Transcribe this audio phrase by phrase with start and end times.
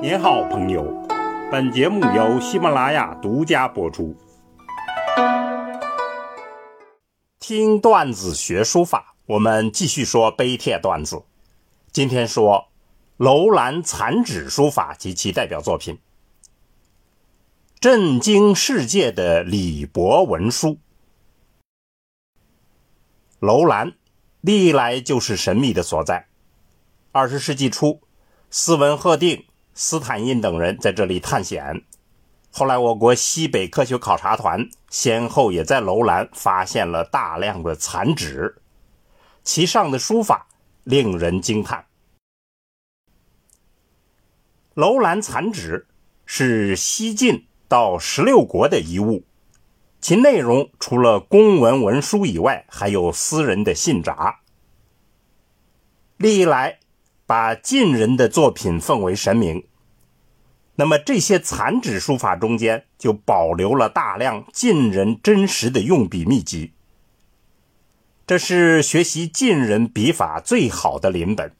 [0.00, 0.84] 您好，朋友。
[1.50, 4.16] 本节目由喜马拉雅独家播出。
[7.40, 11.24] 听段子学书法，我们继续说碑帖段子。
[11.90, 12.68] 今天说
[13.16, 15.98] 楼兰残纸书法及其代表作品，
[17.80, 20.78] 震惊世界的李博文书。
[23.40, 23.94] 楼兰
[24.42, 26.28] 历来就是神秘的所在。
[27.10, 28.00] 二十世纪初，
[28.48, 29.46] 斯文赫定。
[29.80, 31.84] 斯坦因等人在这里探险，
[32.50, 38.56] 后来我国西北科学考察团先后也在楼兰发现了大量的残纸，
[39.44, 40.48] 其上的书法
[40.82, 41.86] 令人惊叹。
[44.74, 45.86] 楼兰残纸
[46.26, 49.22] 是西晋到十六国的遗物，
[50.00, 54.40] 其内容除了公文文书以外，还有私人的信札。
[56.16, 56.80] 历来
[57.26, 59.67] 把晋人的作品奉为神明。
[60.80, 66.72] 那么这些残纸书法中间就保留了大量晋人真实的用笔秘籍，
[68.24, 71.52] 这是学习晋人笔法最好的临本。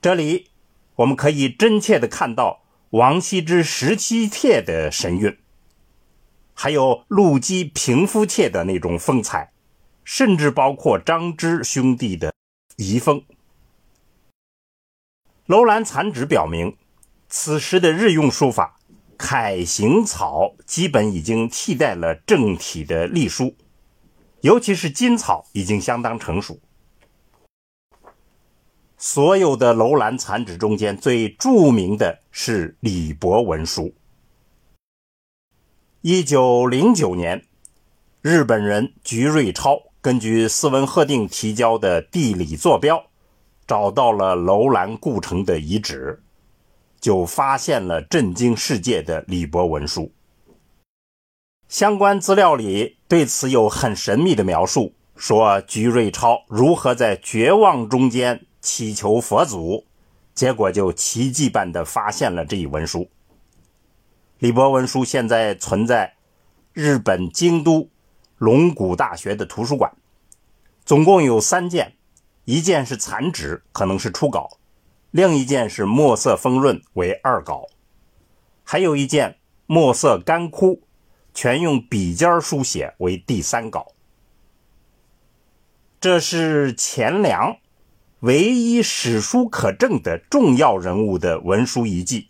[0.00, 0.48] 这里
[0.96, 5.38] 我们可以真切的看到王羲之十七帖的神韵，
[6.54, 9.52] 还有陆机平夫帖的那种风采，
[10.02, 12.34] 甚至包括张芝兄弟的
[12.74, 13.22] 遗风。
[15.46, 16.76] 楼兰残纸表明。
[17.38, 18.78] 此时的日用书法，
[19.18, 23.54] 楷行草基本已经替代了正体的隶书，
[24.40, 26.58] 尤其是金草已经相当成熟。
[28.96, 33.94] 所有的楼兰残纸中间最著名的是李博文书。
[36.00, 37.44] 一九零九年，
[38.22, 43.04] 日本人菊瑞超根据斯文赫定提交的地理坐标，
[43.66, 46.22] 找到了楼兰故城的遗址。
[47.00, 50.12] 就发现了震惊世界的李博文书。
[51.68, 59.84] 相关资料里对此有很神秘的描述，说菊瑞超如何在绝望中间祈求佛祖，
[60.34, 63.08] 结果就奇迹般的发现了这一文书。
[64.38, 66.14] 李博文书现在存在
[66.72, 67.88] 日本京都
[68.36, 69.92] 龙谷大学的图书馆，
[70.84, 71.94] 总共有三件，
[72.44, 74.58] 一件是残纸，可能是初稿。
[75.10, 77.68] 另一件是墨色丰润为二稿，
[78.64, 80.82] 还有一件墨色干枯，
[81.32, 83.94] 全用笔尖书写为第三稿。
[85.98, 87.56] 这是钱粮
[88.20, 92.28] 唯一史书可证的重要人物的文书遗迹。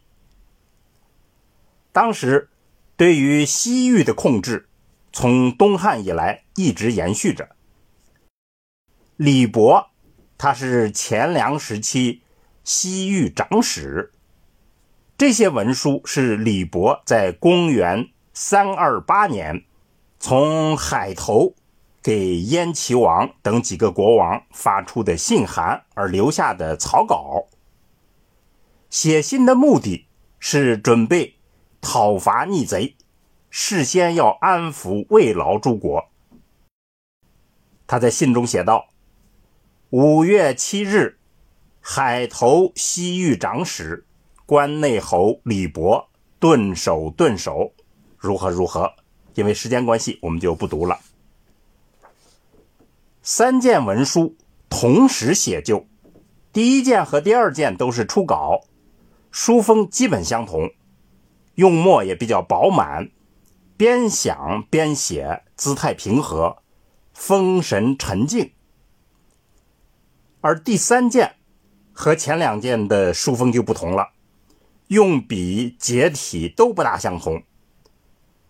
[1.92, 2.48] 当时
[2.96, 4.68] 对于西域的控制，
[5.12, 7.56] 从东汉以来一直延续着。
[9.16, 9.90] 李博，
[10.38, 12.22] 他是钱粮时期。
[12.66, 14.10] 西域长史，
[15.16, 19.64] 这些文书是李博在公元三二八年
[20.18, 21.54] 从海头
[22.02, 27.46] 给燕齐王等几个国王发出的信函而留下的草稿。
[28.90, 30.08] 写信的目的
[30.40, 31.36] 是准备
[31.80, 32.96] 讨伐逆贼，
[33.48, 36.08] 事先要安抚慰劳诸国。
[37.86, 38.88] 他在信中写道
[39.90, 41.15] ：“五月七日。”
[41.88, 44.04] 海头西域长史
[44.44, 46.08] 关内侯李博
[46.40, 47.74] 顿首顿首，
[48.18, 48.92] 如何如何？
[49.34, 50.98] 因为时间关系，我们就不读了。
[53.22, 54.34] 三件文书
[54.68, 55.86] 同时写就，
[56.52, 58.62] 第一件和第二件都是初稿，
[59.30, 60.72] 书风基本相同，
[61.54, 63.12] 用墨也比较饱满，
[63.76, 66.56] 边想边写，姿态平和，
[67.14, 68.50] 风神沉静。
[70.40, 71.35] 而第三件。
[71.98, 74.10] 和前两件的书风就不同了，
[74.88, 77.42] 用笔结体都不大相同。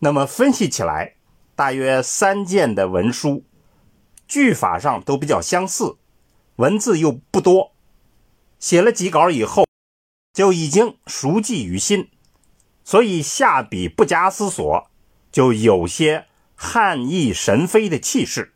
[0.01, 1.15] 那么分析起来，
[1.55, 3.45] 大约三件的文书
[4.27, 5.97] 句法上都比较相似，
[6.57, 7.73] 文字又不多，
[8.59, 9.65] 写了几稿以后
[10.35, 12.11] 就已经熟记于心，
[12.83, 14.91] 所以下笔不加思索，
[15.31, 16.27] 就有些
[16.57, 18.53] 汉意神飞的气势。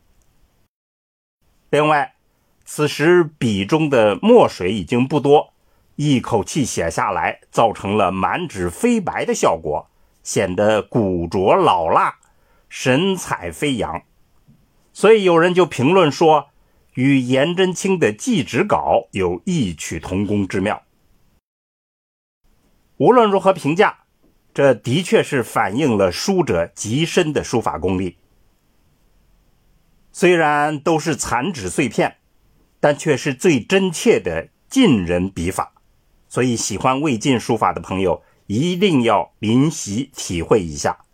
[1.71, 2.17] 另外。
[2.73, 5.53] 此时笔中的墨水已经不多，
[5.97, 9.91] 一口气写下来，造成了满纸飞白的效果，
[10.23, 12.21] 显得古拙老辣，
[12.69, 14.03] 神采飞扬。
[14.93, 16.51] 所以有人就评论说，
[16.95, 20.85] 与颜真卿的祭纸稿有异曲同工之妙。
[22.99, 24.05] 无论如何评价，
[24.55, 28.17] 这的确是反映了书者极深的书法功力。
[30.13, 32.19] 虽然都是残纸碎片。
[32.81, 35.75] 但却是最真切的晋人笔法，
[36.29, 41.05] 所以喜欢魏晋书法的朋友一定要临习体会一下。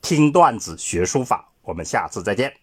[0.00, 2.58] 听段子学书法，我们下次再见。